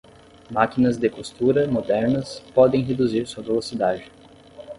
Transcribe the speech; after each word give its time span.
Máquinas 0.49 0.97
de 0.97 1.07
costura 1.11 1.67
modernas 1.67 2.39
podem 2.55 2.81
reduzir 2.83 3.27
sua 3.27 3.43
velocidade. 3.43 4.09